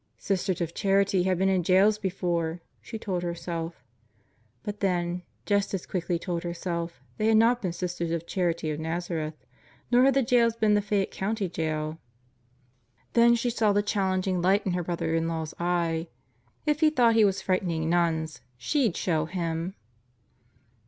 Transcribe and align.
Sisters 0.17 0.61
of 0.61 0.73
Charity 0.73 1.21
had 1.25 1.37
been 1.37 1.47
in 1.47 1.61
jails 1.61 1.99
before, 1.99 2.59
she 2.81 2.97
told 2.97 3.21
herself; 3.21 3.83
but 4.63 4.79
then 4.79 5.21
just 5.45 5.75
as 5.75 5.85
quickly 5.85 6.17
told 6.17 6.41
herself 6.41 6.99
they 7.17 7.27
had 7.27 7.37
not 7.37 7.61
been 7.61 7.71
Sisters 7.71 8.09
of 8.09 8.25
Charity 8.25 8.71
of 8.71 8.79
Nazareth, 8.79 9.35
nor 9.91 10.03
had 10.05 10.15
the 10.15 10.23
jails 10.23 10.55
been 10.55 10.73
the 10.73 10.81
Fayette 10.81 11.11
County 11.11 11.47
Jail. 11.47 11.99
Then 13.13 13.35
she 13.35 13.51
saw 13.51 13.73
the 13.73 13.83
challenging 13.83 14.41
light 14.41 14.65
in 14.65 14.73
her 14.73 14.81
brother 14.81 15.13
in 15.13 15.27
law's 15.27 15.53
eye. 15.59 16.07
If 16.65 16.79
he 16.79 16.89
thought 16.89 17.13
he 17.13 17.23
was 17.23 17.43
frightening 17.43 17.87
nuns, 17.87 18.41
she'd 18.57 18.97
show 18.97 19.25
him! 19.25 19.75